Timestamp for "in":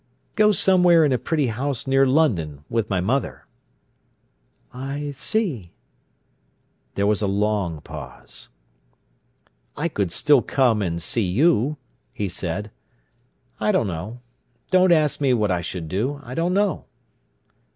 1.05-1.11